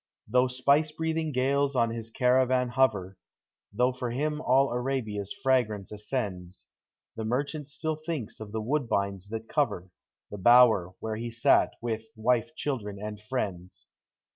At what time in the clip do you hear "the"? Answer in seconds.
7.15-7.23, 8.51-8.61, 10.31-10.39